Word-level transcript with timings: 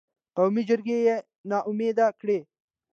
قومي 0.37 0.61
جرګې 0.69 0.97
یې 1.07 1.15
نا 1.49 1.57
امیده 1.69 2.07
کړې. 2.19 2.39